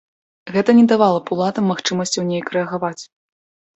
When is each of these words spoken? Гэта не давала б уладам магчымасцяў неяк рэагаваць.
Гэта 0.55 0.73
не 0.77 0.85
давала 0.93 1.19
б 1.27 1.35
уладам 1.37 1.69
магчымасцяў 1.73 2.27
неяк 2.33 2.47
рэагаваць. 2.59 2.99